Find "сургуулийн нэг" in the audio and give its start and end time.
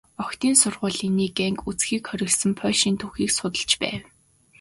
0.61-1.35